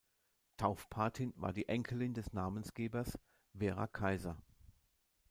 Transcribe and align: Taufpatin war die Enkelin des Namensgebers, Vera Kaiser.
Taufpatin 0.57 1.31
war 1.35 1.53
die 1.53 1.69
Enkelin 1.69 2.15
des 2.15 2.33
Namensgebers, 2.33 3.19
Vera 3.53 3.85
Kaiser. 3.85 4.35